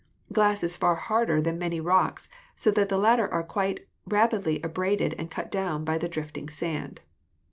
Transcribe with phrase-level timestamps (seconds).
[0.33, 5.13] Glass is far harder than many rocks so that the latter are quite rapidly abraded
[5.19, 7.01] and cut down by the drifting sand.